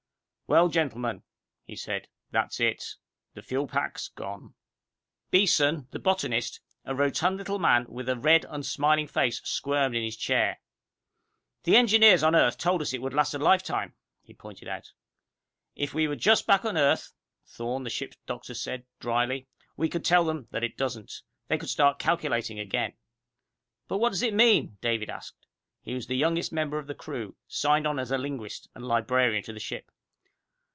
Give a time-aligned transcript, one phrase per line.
[0.47, 1.23] "Well, gentlemen,"
[1.63, 2.83] he said, "that's it.
[3.35, 4.53] The fuel pack's gone!"
[5.29, 10.17] Beeson, the botanist, a rotund little man with a red, unsmiling face, squirmed in his
[10.17, 10.59] chair.
[11.63, 14.91] "The engineers on Earth told us it would last a lifetime," he pointed out.
[15.73, 17.13] "If we were just back on Earth,"
[17.45, 19.47] Thorne, the ship's doctor, said drily,
[19.77, 21.21] "we could tell them that it doesn't.
[21.47, 22.97] They could start calculating again."
[23.87, 25.47] "But what does it mean?" David asked.
[25.81, 29.53] He was the youngest member of the crew, signed on as linguist, and librarian to
[29.53, 29.89] the ship.